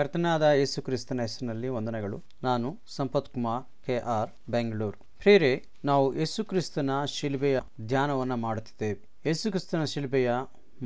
[0.00, 2.22] ಕರ್ತನಾದ ಯೇಸು ಕ್ರಿಸ್ತನ ಹೆಸರಿನಲ್ಲಿ ವಂದನೆಗಳು.
[2.42, 4.98] ನಾನು ಸಂಪತ್ ಕುಮಾರ್ ಕೆ ಆರ್ ಬೆಂಗಳೂರು.
[5.18, 9.08] ಪ್ರೇರೆ ನಾವು ಯೇಸು ಕ್ರಿಸ್ತನ ಶಿಲ್ಬೆಯ ಧ್ಯಾನವನ್ನು ಮಾಡುತ್ತಿದ್ದೇವೆ.
[9.26, 10.30] ಯೇಸು ಕ್ರಿಸ್ತನ ಶಿಲ್ಬೆಯ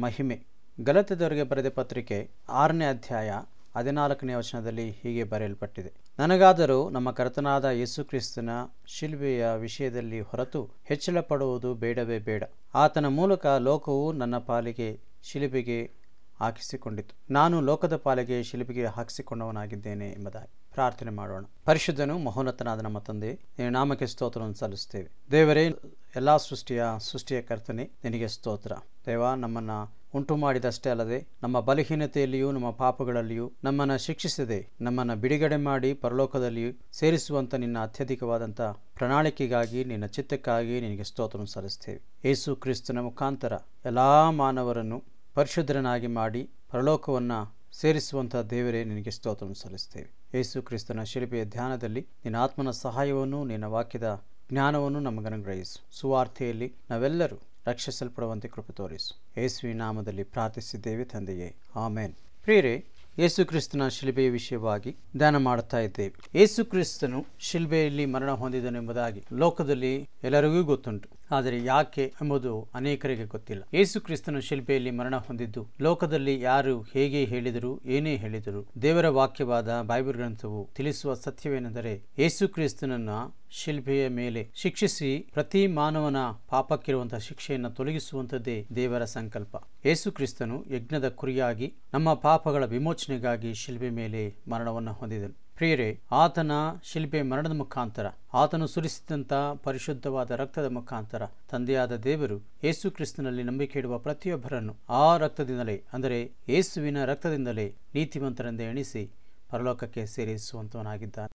[0.00, 0.46] ಮಹಿಮೆ.
[0.82, 3.32] ಗಲತದವರಿಗೆ ಬರೆದ ಪತ್ರಿಕೆ ಆರನೇ ಅಧ್ಯಾಯ
[3.76, 5.92] ಹದಿನಾಲ್ಕನೇ ವಚನದಲ್ಲಿ ಹೀಗೆ ಬರೆಯಲ್ಪಟ್ಟಿದೆ.
[6.18, 8.50] ನನಗಾದರೂ ನಮ್ಮ ಕರ್ತನಾದ ಯೇಸು ಕ್ರಿಸ್ತನ
[8.86, 12.44] ಶಿಲ್ಬೆಯ ವಿಷಯದಲ್ಲಿ ಹೊರತು ಹೆಚ್ಚಳ ಪಡುವುದು ಬೇಡವೇ ಬೇಡ.
[12.74, 16.03] ಆತನ ಮೂಲಕ ಲೋಕವು ನನ್ನ ಪಾಲಿಗೆ, ಶಿಲುಬೆಗೆ
[16.40, 17.16] ಹಾಕಿಸಿಕೊಂಡಿತು.
[17.30, 21.44] ನಾನು ಲೋಕದ ಪಾಲಿಗೆ ಶಿಲ್ಪಿಗೆ ಹಾಕಿಸಿಕೊಂಡವನಾಗಿದ್ದೇನೆ ಎಂಬುದಾಗಿ ಪ್ರಾರ್ಥನೆ ಮಾಡೋಣ.
[21.64, 25.74] ಪರಿಶುದ್ಧನು ಮಹೋನ್ನತನಾದ ನಮ್ಮ ತಂದೆ ನಾಮಕ್ಕೆ ಸ್ತೋತ್ರವನ್ನು ಸಲ್ಲಿಸ್ತೇವೆ ದೇವರೇ,
[26.16, 28.72] ಎಲ್ಲಾ ಸೃಷ್ಟಿಯ ಸೃಷ್ಟಿಯ ಕರ್ತನೆ, ನಿನಗೆ ಸ್ತೋತ್ರ.
[29.06, 29.70] ದೇವ, ನಮ್ಮನ್ನ
[30.14, 37.78] ಉಂಟು ಮಾಡಿದಷ್ಟೇ ಅಲ್ಲದೆ, ನಮ್ಮ ಬಲಹೀನತೆಯಲ್ಲಿಯೂ, ನಮ್ಮ ಪಾಪಗಳಲ್ಲಿಯೂ ನಮ್ಮನ್ನು ಶಿಕ್ಷಿಸದೆ, ನಮ್ಮನ್ನು ಬಿಡುಗಡೆ ಮಾಡಿ ಪರಲೋಕದಲ್ಲಿ ಸೇರಿಸುವಂತ ನಿನ್ನ
[37.82, 43.52] ಅತ್ಯಧಿಕವಾದಂಥ ಪ್ರಣಾಳಿಕೆಗಾಗಿ, ನಿನ್ನ ಚಿತ್ತಕ್ಕಾಗಿ ನಿನಗೆ ಸ್ತೋತ್ರವನ್ನು ಸಲ್ಲಿಸ್ತೇವೆ ಯೇಸು ಕ್ರಿಸ್ತನ ಮುಖಾಂತರ
[43.84, 52.36] ಎಲ್ಲ ಮಾನವರನ್ನು ಪರಿಶುದ್ಧರನ್ನಾಗಿ ಮಾಡಿ ಪರಲೋಕವನ್ನು ಸೇರಿಸುವಂಥ ದೇವರೇ, ನಿನಗೆ ಸ್ತೋತ್ರ ಸಲ್ಲಿಸ್ತೇವೆ ಯೇಸು ಕ್ರಿಸ್ತನ ಶಿಲ್ಪೆಯ ಧ್ಯಾನದಲ್ಲಿ ನಿನ್ನ
[52.36, 59.40] ಆತ್ಮನ ಸಹಾಯವನ್ನು, ನಿನ್ನ ವಾಕ್ಯದ ಜ್ಞಾನವನ್ನು ನಮಗನುಗ್ರಹಿಸು ಸುವಾರ್ತೆಯಲ್ಲಿ ನಾವೆಲ್ಲರೂ ರಕ್ಷಿಸಲ್ಪಡುವಂತೆ ಕೃಪೆ ತೋರಿಸು.
[59.40, 61.54] ಯೇಸುವಿ ನಾಮದಲ್ಲಿ ಪ್ರಾರ್ಥಿಸಿದ್ದೇವೆ ತಂದೆಯೇ.
[61.76, 62.14] ಆಮೇನ್.
[62.42, 62.84] ಪ್ರಿಯರೇ,
[63.18, 66.38] ಯೇಸು ಕ್ರಿಸ್ತನ ಶಿಲ್ಬೆಯ ವಿಷಯವಾಗಿ ಧ್ಯಾನ ಮಾಡುತ್ತಾ ಇದ್ದೇವೆ.
[66.38, 71.08] ಯೇಸು ಕ್ರಿಸ್ತನು ಶಿಲ್ಬೆಯಲ್ಲಿ ಮರಣ ಹೊಂದಿದನೆಂಬುದಾಗಿ ಲೋಕದಲ್ಲಿ ಎಲ್ಲರಿಗೂ ಗೊತ್ತುಂಟು.
[71.30, 73.62] ಆದರೆ ಯಾಕೆ ಎಂಬುದು ಅನೇಕರಿಗೆ ಗೊತ್ತಿಲ್ಲ.
[73.74, 80.70] ಯೇಸು ಕ್ರಿಸ್ತನು ಶಿಲ್ಪೆಯಲ್ಲಿ ಮರಣ ಹೊಂದಿದ್ದು, ಲೋಕದಲ್ಲಿ ಯಾರು ಹೇಗೆ ಹೇಳಿದರು ಏನೇ ಹೇಳಿದರು ದೇವರ ವಾಕ್ಯವಾದ ಬೈಬಲ್ ಗ್ರಂಥವು
[80.74, 83.10] ತಿಳಿಸುವ ಸತ್ಯವೇನೆಂದರೆ ಯೇಸು ಕ್ರಿಸ್ತನನ್ನ
[83.50, 86.16] ಶಿಲ್ಬೆಯ ಮೇಲೆ ಶಿಕ್ಷಿಸಿ ಪ್ರತಿ ಮಾನವನ
[86.48, 89.56] ಪಾಪಕ್ಕಿರುವಂತಹ ಶಿಕ್ಷೆಯನ್ನು ತೊಲಗಿಸುವಂಥದ್ದೇ ದೇವರ ಸಂಕಲ್ಪ.
[89.86, 95.43] ಯೇಸು ಕ್ರಿಸ್ತನು ಯಜ್ಞದ ಕುರಿಯಾಗಿ ನಮ್ಮ ಪಾಪಗಳ ವಿಮೋಚನೆಗಾಗಿ ಶಿಲ್ಬೆ ಮೇಲೆ ಮರಣವನ್ನು ಹೊಂದಿದನು.
[95.56, 96.52] ಪ್ರಿಯರೇ, ಆತನ
[96.84, 104.74] ಶಿಲ್ಪೆ ಮರಣದ ಮುಖಾಂತರ, ಆತನು ಸುರಿಸಿದಂಥ ಪರಿಶುದ್ಧವಾದ ರಕ್ತದ ಮುಖಾಂತರ ತಂದೆಯಾದ ದೇವರು ಯೇಸು ಕ್ರಿಸ್ತನಲ್ಲಿ ನಂಬಿಕೆ ಇಡುವ ಪ್ರತಿಯೊಬ್ಬರನ್ನು
[104.88, 109.10] ಆ ರಕ್ತದಿಂದಲೇ, ಅಂದರೆ ಯೇಸುವಿನ ರಕ್ತದಿಂದಲೇ ನೀತಿವಂತರೆಂದೇ ಎಣಿಸಿ
[109.50, 111.34] ಪರಲೋಕಕ್ಕೆ ಸೇರಿಸುವಂತವನಾಗಿದ್ದಾನೆ.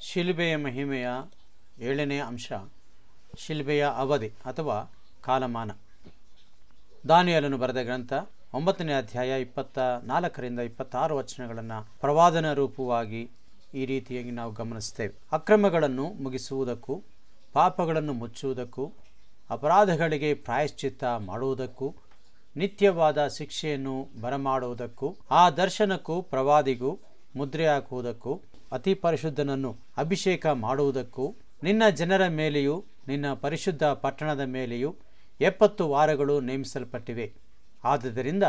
[0.00, 1.08] ಶಿಲ್ಬೆಯ ಮಹಿಮೆಯ
[1.78, 2.52] ಏಳನೇ ಅಂಶ
[3.38, 4.78] ಶಿಲ್ಬೆಯ ಅವಧಿ ಅಥವಾ
[5.24, 5.70] ಕಾಲಮಾನ.
[7.08, 8.12] ದಾನಿಯಲನ್ನು ಬರೆದ ಗ್ರಂಥ
[8.54, 13.22] ಒಂಬತ್ತನೇ ಅಧ್ಯಾಯ ಇಪ್ಪತ್ತ ನಾಲ್ಕರಿಂದ ಇಪ್ಪತ್ತಾರು ವಚನಗಳನ್ನು ಪ್ರವಾದನ ರೂಪವಾಗಿ
[13.74, 17.02] ಈ ರೀತಿಯಾಗಿ ನಾವು ಗಮನಿಸ್ತೇವೆ ಅಕ್ರಮಗಳನ್ನು ಮುಗಿಸುವುದಕ್ಕೂ,
[17.52, 18.92] ಪಾಪಗಳನ್ನು ಮುಚ್ಚುವುದಕ್ಕೂ,
[19.50, 21.94] ಅಪರಾಧಗಳಿಗೆ ಪ್ರಾಯಶ್ಚಿತ್ತ ಮಾಡುವುದಕ್ಕೂ,
[22.56, 26.98] ನಿತ್ಯವಾದ ಶಿಕ್ಷೆಯನ್ನು ಬರಮಾಡುವುದಕ್ಕೂ, ಆ ದರ್ಶನಕ್ಕೂ, ಪ್ರವಾದಿಗೂ
[27.36, 28.40] ಮುದ್ರೆ ಹಾಕುವುದಕ್ಕೂ,
[28.72, 34.96] ಅತಿ ಪರಿಶುದ್ಧನನ್ನು ಅಭಿಷೇಕ ಮಾಡುವುದಕ್ಕೂ, ನಿನ್ನ ಜನರ ಮೇಲೆಯೂ, ನಿನ್ನ ಪರಿಶುದ್ಧ ಪಟ್ಟಣದ ಮೇಲೆಯೂ
[35.40, 37.32] ಎಪ್ಪತ್ತು ವಾರಗಳು ನೇಮಿಸಲ್ಪಟ್ಟಿವೆ.
[37.84, 38.42] ಆದುದರಿಂದ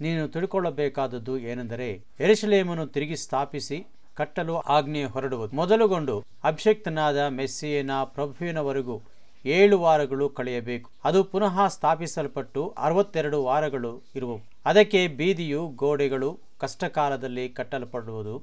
[0.00, 1.88] ನೀನು ತಿಳ್ಕೊಳ್ಳಬೇಕಾದದ್ದು ಏನೆಂದರೆ
[2.20, 5.56] ಎರಿಶಲೇಮನ್ನು ತಿರುಗಿ ಸ್ಥಾಪಿಸಿ ಕಟ್ಟಲು ಆಜ್ಞೆ ಹೊರಡುವುದು.
[5.56, 9.00] ಮೊದಲುಗೊಂಡು ಅಭಿಷಕ್ತನಾದ ಮೆಸ್ಸಿಯನ ಪ್ರಭುವಿನವರೆಗೂ
[9.44, 10.90] ಏಳು ವಾರಗಳು ಕಳೆಯಬೇಕು.
[11.04, 14.40] ಅದು ಪುನಃ ಸ್ಥಾಪಿಸಲ್ಪಟ್ಟು ಅರವತ್ತೆರಡು ವಾರಗಳು ಇರುವವು.
[14.66, 18.42] ಅದಕ್ಕೆ ಬೀದಿಯು ಗೋಡೆಗಳು ಕಷ್ಟಕಾಲದಲ್ಲಿ ಕಟ್ಟಲ್ಪಡುವುದು.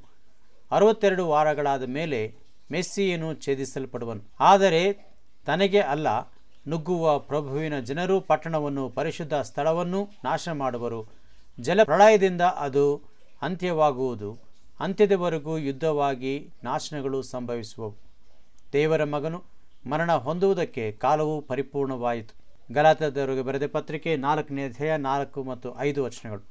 [0.71, 2.35] ಅರವತ್ತೆರಡು ವಾರಗಳಾದ ಮೇಲೆ
[2.71, 4.21] ಮೆಸ್ಸಿಯನ್ನು ಛೇದಿಸಲ್ಪಡುವನು.
[4.39, 4.93] ಆದರೆ
[5.45, 6.07] ತನಗೆ ಅಲ್ಲ,
[6.67, 11.07] ನುಗ್ಗುವ ಪ್ರಭುವಿನ ಜನರು ಪಟ್ಟಣವನ್ನು, ಪರಿಶುದ್ಧ ಸ್ಥಳವನ್ನು ನಾಶ ಮಾಡುವರು
[11.59, 13.01] ಜಲಪ್ರಳಯದಿಂದ ಅದು
[13.41, 14.42] ಅಂತ್ಯವಾಗುವುದು.
[14.79, 17.95] ಅಂತ್ಯದವರೆಗೂ ಯುದ್ಧವಾಗಿ ನಾಶನಗಳು ಸಂಭವಿಸುವವು.
[18.73, 19.43] ದೇವರ ಮಗನು
[19.89, 22.43] ಮರಣ ಹೊಂದುವುದಕ್ಕೆ ಕಾಲವು ಪರಿಪೂರ್ಣವಾಯಿತು.
[22.73, 26.43] ಗಲಾತದವರಿಗೆ ಬರೆದ ಪತ್ರಿಕೆ ನಾಲ್ಕನೇ ಅಧ್ಯಾಯ ನಾಲ್ಕು ಮತ್ತು ಐದು ವಚನಗಳು.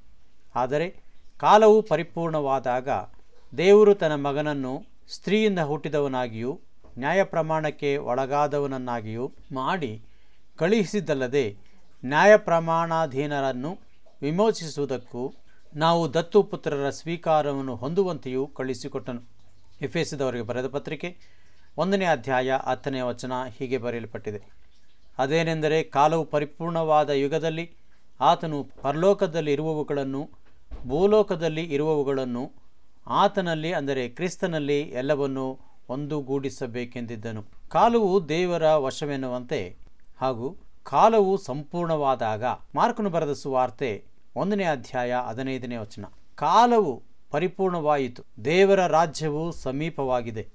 [0.55, 0.97] ಆದರೆ
[1.38, 2.88] ಕಾಲವು ಪರಿಪೂರ್ಣವಾದಾಗ
[3.59, 6.61] ದೇವರು ತನ್ನ ಮಗನನ್ನು ಸ್ತ್ರೀಯಿಂದ ಹುಟ್ಟಿದವನಾಗಿಯೂ
[6.99, 10.03] ನ್ಯಾಯ ಪ್ರಮಾಣಕ್ಕೆ ಒಳಗಾದವನನ್ನಾಗಿಯೂ ಮಾಡಿ
[10.56, 11.56] ಕಳುಹಿಸಿದ್ದಲ್ಲದೆ
[12.05, 13.78] ನ್ಯಾಯ ಪ್ರಮಾಣಾಧೀನರನ್ನು
[14.22, 15.32] ವಿಮೋಚಿಸುವುದಕ್ಕೂ
[15.77, 19.21] ನಾವು ದತ್ತು ಪುತ್ರರ ಸ್ವೀಕಾರವನ್ನು ಹೊಂದುವಂತೆಯೂ ಕಳುಹಿಸಿಕೊಟ್ಟನು
[19.83, 21.16] ಎಫೆಸಿದವರಿಗೆ ಬರೆದ ಪತ್ರಿಕೆ
[21.77, 24.43] ಒಂದನೇ ಅಧ್ಯಾಯ ಹತ್ತನೇ ವಚನ ಹೀಗೆ ಬರೆಯಲ್ಪಟ್ಟಿದೆ.
[25.19, 27.77] ಅದೇನೆಂದರೆ ಕಾಲವು ಪರಿಪೂರ್ಣವಾದ ಯುಗದಲ್ಲಿ
[28.21, 30.31] ಆತನು ಪರಲೋಕದಲ್ಲಿ ಇರುವವುಗಳನ್ನು,
[30.88, 32.53] ಭೂಲೋಕದಲ್ಲಿ ಇರುವವುಗಳನ್ನು,
[33.06, 37.44] ಆತನಲ್ಲಿ ಅಂದರೆ ಕ್ರಿಸ್ತನಲ್ಲಿ ಎಲ್ಲವನ್ನು ಒಂದುಗೂಡಿಸಬೇಕೆಂದಿದ್ದನು.
[37.69, 39.77] ಕಾಲವು ದೇವರ ವಶವೆನ್ನುವಂತೆ
[40.21, 42.44] ಹಾಗೂ ಕಾಲವು ಸಂಪೂರ್ಣವಾದಾಗ,
[42.75, 46.04] ಮಾರ್ಕನು ಬರೆದ ಸುವಾರ್ತೆ ಒಂದನೇ ಅಧ್ಯಾಯ ಹದಿನೈದನೇ ವಚನ.
[46.34, 50.49] ಕಾಲವು ಪರಿಪೂರ್ಣವಾಯಿತು, ದೇವರ ರಾಜ್ಯವು ಸಮೀಪವಾಗಿದೆ.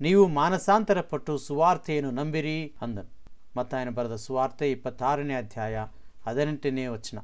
[0.00, 3.10] ನೀವು ಮಾನಸಾಂತರ ಪಟ್ಟು ಸುವಾರ್ತೆಯನ್ನು ನಂಬಿರಿ ಅಂದನು.
[3.56, 5.86] ಮತ್ತಾಯನ ಬರೆದ ಸುವಾರ್ತೆ ಇಪ್ಪತ್ತಾರನೇ ಅಧ್ಯಾಯ
[6.26, 7.18] ಹದಿನೆಂಟನೇ ವಚನ.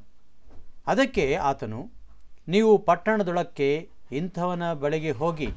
[0.87, 1.91] ಅದಕ್ಕೆ ಆತನು,
[2.47, 5.47] ನೀವು ಪಟ್ಟಣದೊಳಕ್ಕೆ ಇಂಥವನ ಬಳಿಗೆ ಹೋಗಿ,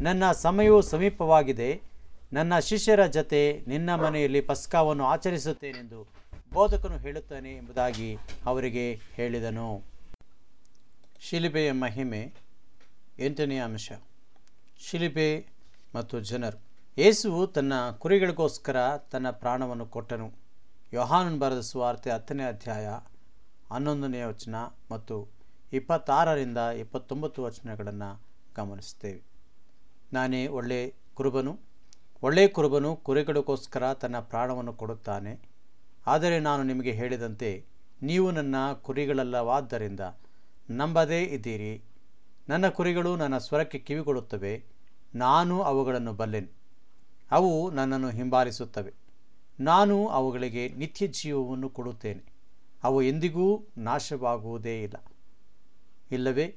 [0.00, 1.82] ನನ್ನ ಸಮಯವು ಸಮೀಪವಾಗಿದೆ,
[2.32, 6.06] ನನ್ನ ಶಿಷ್ಯರ ಜತೆ ನಿನ್ನ ಮನೆಯಲ್ಲಿ ಪಸ್ಕಾವನ್ನು ಆಚರಿಸುತ್ತೇನೆಂದು
[6.54, 9.82] ಬೋಧಕನು ಹೇಳುತ್ತಾನೆ ಎಂಬುದಾಗಿ ಅವರಿಗೆ ಹೇಳಿದನು.
[11.20, 12.32] ಶಿಲಿಬೆಯ ಮಹಿಮೆ
[13.18, 13.92] ಎಂಟನೇ ಅಂಶ.
[14.78, 15.46] ಶಿಲಿಬೆ
[15.94, 16.62] ಮತ್ತು ಜನರು.
[16.98, 20.32] ಯೇಸುವು ತನ್ನ ಕುರಿಗಳಿಗೋಸ್ಕರ ತನ್ನ ಪ್ರಾಣವನ್ನು ಕೊಟ್ಟನು.
[20.92, 22.88] ಯೋಹಾನನ್ ಬರೆದ ಸುವಾರ್ತೆ ಹತ್ತನೇ ಅಧ್ಯಾಯ
[23.72, 24.54] ಹನ್ನೊಂದನೆಯ ವಚನ
[24.90, 25.28] ಮತ್ತು
[25.72, 28.22] ಇಪ್ಪತ್ತಾರರಿಂದ ಇಪ್ಪತ್ತೊಂಬತ್ತು ವಚನಗಳನ್ನು
[28.56, 29.22] ಗಮನಿಸುತ್ತೇವೆ.
[30.12, 31.58] ನಾನೇ ಒಳ್ಳೆ ಕುರುಬನು.
[32.22, 35.53] ಒಳ್ಳೆಯ ಕುರುಬನು ಕುರಿಗಳಿಗೋಸ್ಕರ ತನ್ನ ಪ್ರಾಣವನ್ನು ಕೊಡುತ್ತಾನೆ.
[36.06, 37.64] ಆದರೆ ನಾನು ನಿಮಗೆ ಹೇಳಿದಂತೆ
[38.02, 40.00] ನೀವು ನನ್ನ ಕುರಿಗಳಲ್ಲವಾದ್ದರಿಂದ
[40.70, 41.84] ನಂಬದೇ ಇದ್ದೀರಿ.
[42.48, 44.64] ನನ್ನ ಕುರಿಗಳು ನನ್ನ ಸ್ವರಕ್ಕೆ ಕಿವಿಗೊಡುತ್ತವೆ.
[45.14, 46.48] ನಾನು ಅವುಗಳನ್ನು ಬಲ್ಲೆನು.
[47.30, 48.94] ಅವು ನನ್ನನ್ನು ಹಿಂಬಾಲಿಸುತ್ತವೆ.
[49.60, 52.22] ನಾನು ಅವುಗಳಿಗೆ ನಿತ್ಯ ಜೀವವನ್ನು ಕೊಡುತ್ತೇನೆ.
[52.84, 55.12] ಅವು ಎಂದಿಗೂ ನಾಶವಾಗುವುದೇ ಇಲ್ಲ.
[56.12, 56.56] ಇಲ್ಲವೇ,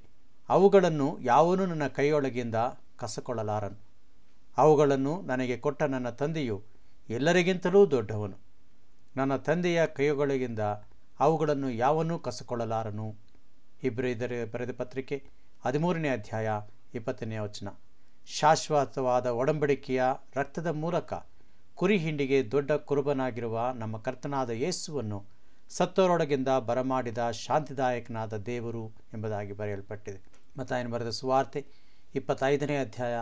[0.49, 2.55] ಅವುಗಳನ್ನು ಯಾವನು ನನ್ನ ಕೈಯೊಳಗಿಂದ
[2.97, 3.77] ಕಸಕೊಳ್ಳಲಾರನು.
[4.57, 6.63] ಅವುಗಳನ್ನು ನನಗೆ ಕೊಟ್ಟ ನನ್ನ ತಂದೆಯು
[7.09, 8.46] ಎಲ್ಲರಿಗಿಂತಲೂ ದೊಡ್ಡವನು.
[9.17, 10.59] ನನ್ನ ತಂದೆಯ ಕೈಯೊಳಗಿಂದ
[11.19, 13.15] ಅವುಗಳನ್ನು ಯಾವನ್ನೂ ಕಸಕೊಳ್ಳಲಾರನು?
[13.83, 15.23] ಇಬ್ಬರಿದರ ಬರೆದ ಪತ್ರಿಕೆ
[15.65, 16.49] ಹದಿಮೂರನೇ ಅಧ್ಯಾಯ
[16.93, 17.67] ಇಪ್ಪತ್ತನೇ ವಚನ.
[18.25, 20.03] ಶಾಶ್ವತವಾದ ಒಡಂಬಡಿಕೆಯ
[20.35, 21.13] ರಕ್ತದ ಮೂಲಕ
[21.75, 25.25] ಕುರಿ ಹಿಂಡಿಗೆ ದೊಡ್ಡ ಕುರುಬನಾಗಿರುವ ನಮ್ಮ ಕರ್ತನಾದ ಯೇಸುವನ್ನು
[25.69, 30.21] ಸತ್ತೋರೊಳಗಿಂದ ಬರಮಾಡಿದ ಶಾಂತಿದಾಯಕನಾದ ದೇವರು ಎಂಬುದಾಗಿ ಬರೆಯಲ್ಪಟ್ಟಿದೆ.
[30.59, 31.65] ಮತ್ತಾಯನ ಬರೆದ ಸುವಾರ್ತೆ
[32.15, 33.19] ಇಪ್ಪತ್ತೈದನೇ ಅಧ್ಯಾಯ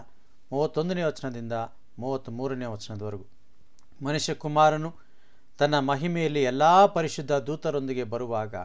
[0.52, 1.54] ಮೂವತ್ತೊಂದನೇ ವಚನದಿಂದ
[2.00, 3.26] ಮೂವತ್ತ್ಮೂರನೇ ವಚನದವರೆಗೂ.
[4.04, 5.05] ಮನುಷ್ಯ ಕುಮಾರನು
[5.58, 8.56] ತನ್ನ ಮಹಿಮೆಯಲ್ಲಿ ಎಲ್ಲ ಪರಿಶುದ್ಧ ದೂತರೊಂದಿಗೆ ಬರುವಾಗ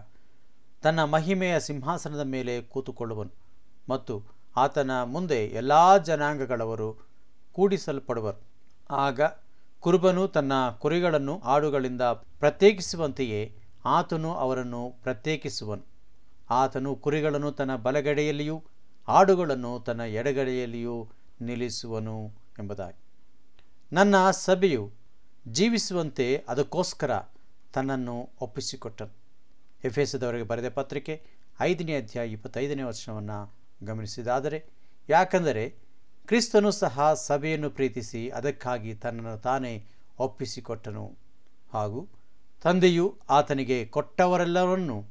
[0.83, 3.31] ತನ್ನ ಮಹಿಮೆಯ ಸಿಂಹಾಸನದ ಮೇಲೆ ಕೂತುಕೊಳ್ಳುವನು
[3.89, 4.23] ಮತ್ತು
[4.57, 7.09] ಆತನ ಮುಂದೆ ಎಲ್ಲ ಜನಾಂಗಗಳವರು
[7.53, 8.43] ಕೂಡಿಸಲ್ಪಡುವರು.
[8.91, 9.21] ಆಗ
[9.81, 15.83] ಕುರುಬನು ತನ್ನ ಕುರಿಗಳನ್ನು ಆಡುಗಳಿಂದ ಪ್ರತ್ಯೇಕಿಸುವಂತೆಯೇ ಆತನು ಅವರನ್ನು ಪ್ರತ್ಯೇಕಿಸುವನು.
[16.51, 18.65] ಆತನು ಕುರಿಗಳನ್ನು ತನ್ನ ಬಲಗಡೆಯಲ್ಲಿಯೂ
[19.09, 21.09] ಆಡುಗಳನ್ನು ತನ್ನ ಎಡಗಡೆಯಲ್ಲಿಯೂ
[21.41, 22.29] ನಿಲ್ಲಿಸುವನು
[22.59, 23.01] ಎಂಬುದಾಗಿ.
[23.93, 25.00] ನನ್ನ ಸಭೆಯು
[25.49, 27.19] ಜೀವಿಸುವಂತೆ ಅದಕ್ಕೋಸ್ಕರ
[27.73, 29.15] ತನ್ನನ್ನು ಒಪ್ಪಿಸಿಕೊಟ್ಟನು.
[29.85, 31.23] ಎಫೆಸದವರಿಗೆ ಬರೆದ ಪತ್ರಿಕೆ
[31.61, 34.65] ಐದನೇ ಅಧ್ಯಾಯ ಇಪ್ಪತ್ತೈದನೇ ವರ್ಷವನ್ನು ಗಮನಿಸಿದಾದರೆ,
[35.09, 35.71] ಯಾಕಂದರೆ
[36.27, 39.85] ಕ್ರಿಸ್ತನು ಸಹ ಸಭೆಯನ್ನು ಪ್ರೀತಿಸಿ ಅದಕ್ಕಾಗಿ ತನ್ನನ್ನು ತಾನೇ
[40.19, 41.17] ಒಪ್ಪಿಸಿಕೊಟ್ಟನು.
[41.73, 42.09] ಹಾಗೂ
[42.63, 45.05] ತಂದೆಯು ಆತನಿಗೆ ಕೊಟ್ಟವರೆಲ್ಲರನ್ನು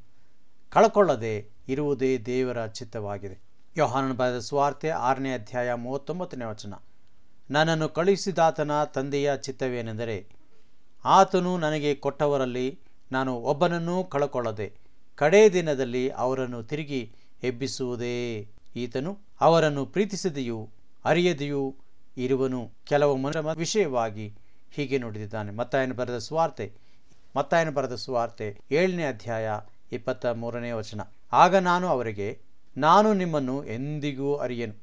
[0.69, 3.39] ಕಳ್ಕೊಳ್ಳದೆ ಇರುವುದೇ ದೇವರ ಚಿತ್ತವಾಗಿದೆ.
[3.77, 6.73] ಯೋಹಾನನ ಬರೆದ ಸುವಾರ್ತೆ ಆರನೇ ಅಧ್ಯಾಯ ಮೂವತ್ತೊಂಬತ್ತನೇ ವಚನ.
[7.51, 10.27] ನನ್ನನ್ನು ಕಳುಹಿಸಿದಾತನ ತಂದೆಯ ಚಿತ್ತವೇನೆಂದರೆ,
[11.05, 12.79] ಆತನು ನನಗೆ ಕೊಟ್ಟವರಲ್ಲಿ
[13.11, 14.73] ನಾನು ಒಬ್ಬನನ್ನೂ ಕಳಕೊಳ್ಳದೆ,
[15.15, 18.47] ಕಡೇ ದಿನದಲ್ಲಿ ಅವರನ್ನು ತಿರುಗಿ ಎಬ್ಬಿಸುವುದೇ.
[18.75, 20.69] ಈತನು ಅವರನ್ನು ಪ್ರೀತಿಸದೆಯೂ
[21.05, 21.75] ಅರಿಯದೆಯೂ
[22.17, 22.71] ಇರುವನು.
[22.83, 24.35] ಕೆಲವು ಮನುಷ್ಯ ವಿಷಯವಾಗಿ
[24.71, 25.51] ಹೀಗೆ ನುಡಿದಿದ್ದಾನೆ.
[25.51, 26.73] ಮತ್ತಾಯನ ಬರೆದ ಸ್ವಾರ್ತೆ,
[27.35, 29.49] ಮತ್ತಾಯನ ಬರೆದ ಸ್ವಾರ್ತೆ ಏಳನೇ ಅಧ್ಯಾಯ
[29.91, 31.01] ಇಪ್ಪತ್ತ ಮೂರನೇ ವಚನ.
[31.33, 32.41] ಆಗ ನಾನು ಅವರಿಗೆ,
[32.77, 34.75] ನಾನು ನಿಮ್ಮನ್ನು ಎಂದಿಗೂ ಅರಿಯನು.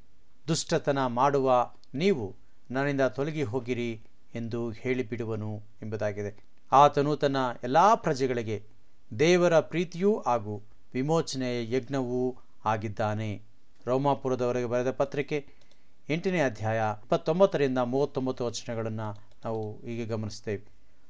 [0.48, 4.00] ದುಷ್ಟತನ ಮಾಡುವ ನೀವು ನನ್ನಿಂದ ತೊಲಗಿ ಹೋಗಿರಿ
[4.34, 6.44] ಎಂದು ಹೇಳಿಬಿಡುವನು ಎಂಬುದಾಗಿದೆ.
[6.72, 8.62] ಆತನು ತನ್ನ ಎಲ್ಲ ಪ್ರಜೆಗಳಿಗೆ
[9.18, 10.62] ದೇವರ ಪ್ರೀತಿಯೂ ಹಾಗೂ
[10.94, 13.42] ವಿಮೋಚನೆಯ ಯಜ್ಞವೂ ಆಗಿದ್ದಾನೆ.
[13.86, 15.46] ರೋಮಾಪುರದವರೆಗೆ ಬರೆದ ಪತ್ರಿಕೆ
[16.08, 19.08] ಎಂಟನೇ ಅಧ್ಯಾಯ ಇಪ್ಪತ್ತೊಂಬತ್ತರಿಂದ ಮೂವತ್ತೊಂಬತ್ತು ವಚನಗಳನ್ನು
[19.44, 20.64] ನಾವು ಈಗ ಗಮನಿಸ್ತೇವೆ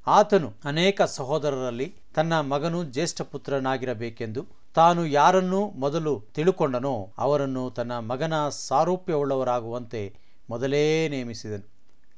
[0.06, 10.25] ಆತನು ಅನೇಕ ಸಹೋದರರಲ್ಲಿ ತನ್ನ ಮಗನು ಜ್ಯೇಷ್ಠ ಪುತ್ರನಾಗಿರಬೇಕೆಂದು ತಾನು ಯಾರನ್ನು ಮೊದಲು ತಿಳುಕೊಂಡನೋ ಅವರನ್ನು ತನ್ನ ಮಗನ ಸಾರೂಪ್ಯವುಳ್ಳವರಾಗುವಂತೆ
[10.48, 11.68] ಮೊದಲೇ ನೇಮಿಸಿದನು.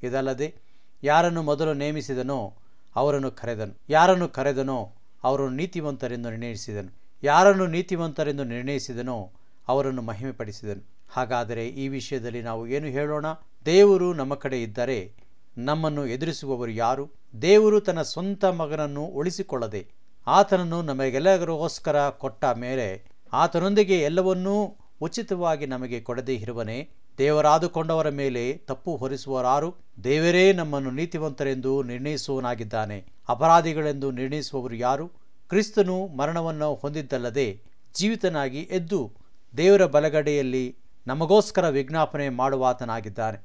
[0.02, 0.54] ಇದಲ್ಲದೆ
[1.02, 2.54] ಯಾರನ್ನು ಮೊದಲು ನೇಮಿಸಿದನೋ
[2.96, 3.74] ಅವರನ್ನು ಕರೆದನು.
[3.88, 4.92] ಯಾರನ್ನು ಕರೆದನೋ
[5.24, 6.96] ಅವರನ್ನು ನೀತಿವಂತರೆಂದು ನಿರ್ಣಯಿಸಿದನು.
[7.22, 9.32] ಯಾರನ್ನು ನೀತಿವಂತರೆಂದು ನಿರ್ಣಯಿಸಿದನೋ
[9.68, 10.82] ಅವರನ್ನು ಮಹಿಮೆಪಡಿಸಿದನು.
[11.10, 13.26] ಹಾಗಾದರೆ ಈ ವಿಷಯದಲ್ಲಿ ನಾವು ಏನು ಹೇಳೋಣ?
[13.66, 15.12] ದೇವರು ನಮ್ಮ ಕಡೆ ಇದ್ದರೆ
[15.58, 17.10] ನಮ್ಮನ್ನು ಎದುರಿಸುವವರು ಯಾರು?
[17.42, 19.88] ದೇವರು ತನ್ನ ಸ್ವಂತ ಮಗನನ್ನು ಉಳಿಸಿಕೊಳ್ಳದೆ
[20.26, 30.52] ಆತನನ್ನು ನಮಗೆಲ್ಲರಿಗೋಸ್ಕರ ಕೊಟ್ಟ ಮೇಲೆ ಆತನೊಂದಿಗೆ ಎಲ್ಲವನ್ನೂ ಉಚಿತವಾಗಿ ನಮಗೆ ಕೊಡದೇ ಇರುವನೇ ದೇವರಾದುಕೊಂಡವರ ಮೇಲೆ ತಪ್ಪು ಹೊರಿಸುವರಾರು ದೇವರೇ
[30.52, 35.08] ನಮ್ಮನ್ನು ನೀತಿವಂತರೆಂದು ನಿರ್ಣಯಿಸುವನಾಗಿದ್ದಾನೆ ಅಪರಾಧಿಗಳೆಂದು ನಿರ್ಣಯಿಸುವವರು ಯಾರು?
[35.48, 37.62] ಕ್ರಿಸ್ತನು ಮರಣವನ್ನು ಹೊಂದಿದ್ದಲ್ಲದೆ
[37.94, 39.12] ಜೀವಿತನಾಗಿ ಎದ್ದು
[39.56, 40.76] ದೇವರ ಬಲಗಡೆಯಲ್ಲಿ
[41.06, 43.38] ನಮಗೋಸ್ಕರ ವಿಜ್ಞಾಪನೆ ಮಾಡುವಾತನಾಗಿದ್ದಾನೆ.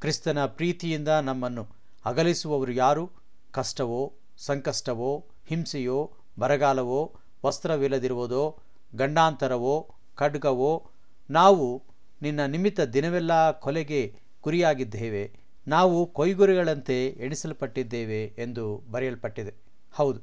[0.00, 1.66] ಕ್ರಿಸ್ತನ ಪ್ರೀತಿಯಿಂದ ನಮ್ಮನ್ನು
[2.04, 3.10] ಅಗಲಿಸುವವರು ಯಾರು?
[3.52, 7.14] ಕಷ್ಟವೋ, ಸಂಕಷ್ಟವೋ, ಹಿಂಸೆಯೋ, ಬರಗಾಲವೋ,
[7.46, 8.56] ವಸ್ತ್ರವಿಲ್ಲದಿರುವುದೋ,
[8.96, 10.86] ಗಂಡಾಂತರವೋ, ಖಡ್ಗವೋ,
[11.30, 11.87] ನಾವು
[12.22, 15.32] ನಿನ್ನ ನಿಮಿತ್ತ ದಿನವೆಲ್ಲ ಕೊಲೆಗೆ ಗುರಿಯಾಗಿದ್ದೇವೆ
[15.68, 19.54] ನಾವು ಕೊಯ್ಗುರಿಗಳಂತೆ ಎಣಿಸಲ್ಪಟ್ಟಿದ್ದೇವೆ ಎಂದು ಬರೆಯಲ್ಪಟ್ಟಿದೆ.
[19.92, 20.20] ಹೌದು,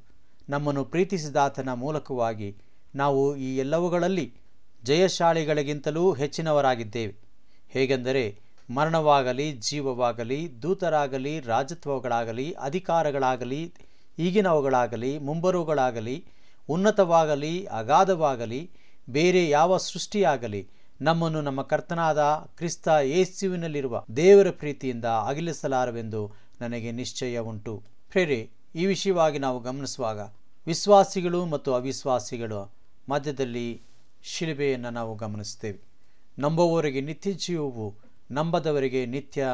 [0.49, 2.57] ನಮ್ಮನ್ನು ಪ್ರೀತಿಸಿದಾತನ ಮೂಲಕವಾಗಿ
[2.95, 4.33] ನಾವು ಈ ಎಲ್ಲವುಗಳಲ್ಲಿ
[4.83, 7.15] ಜಯಶಾಲಿಗಳಿಗಿಂತಲೂ ಹೆಚ್ಚಿನವರಾಗಿದ್ದೇವೆ.
[7.69, 13.73] ಹೇಗೆಂದರೆ, ಮರಣವಾಗಲಿ, ಜೀವವಾಗಲಿ, ದೂತರಾಗಲಿ, ರಾಜತ್ವಗಳಾಗಲಿ, ಅಧಿಕಾರಗಳಾಗಲಿ,
[14.19, 16.25] ಈಗಿನವುಗಳಾಗಲಿ ಮುಂಬರುವುಗಳಾಗಲಿ
[16.69, 18.71] ಉನ್ನತವಾಗಲಿ, ಅಗಾಧವಾಗಲಿ,
[19.09, 20.69] ಬೇರೆ ಯಾವ ಸೃಷ್ಟಿಯಾಗಲಿ
[21.01, 22.19] ನಮ್ಮನ್ನು ನಮ್ಮ ಕರ್ತನಾದ
[22.57, 27.83] ಕ್ರಿಸ್ತ ಯೇಸುವಿನಲ್ಲಿರುವ ದೇವರ ಪ್ರೀತಿಯಿಂದ ಅಗಿಲಿಸಲಾರವೆಂದು ನನಗೆ ನಿಶ್ಚಯ ಉಂಟು.
[28.09, 30.19] ಪ್ರೇರೆ ಈ ವಿಷಯವಾಗಿ ನಾವು ಗಮನಿಸುವಾಗ
[30.67, 32.53] ವಿಶ್ವಾಸಿಗಳು ಮತ್ತು ಅವಿಶ್ವಾಸಿಗಳ
[33.09, 33.81] ಮಧ್ಯದಲ್ಲಿ
[34.23, 35.79] ಶಿಲುಬೆಯನ್ನು ನಾವು ಗಮನಿಸ್ತೇವೆ
[36.39, 37.95] ನಂಬುವವರಿಗೆ ನಿತ್ಯ ಜೀವವು,
[38.31, 39.47] ನಂಬದವರಿಗೆ ನಿತ್ಯ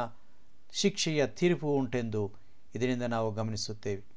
[0.73, 2.31] ಶಿಕ್ಷೆಯ ತೀರ್ಪು ಉಂಟೆಂದು
[2.75, 4.03] ಇದರಿಂದ ನಾವು ಗಮನಿಸುತ್ತೇವೆ.